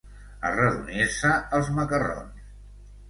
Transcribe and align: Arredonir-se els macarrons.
Arredonir-se 0.51 1.35
els 1.59 1.71
macarrons. 1.79 2.51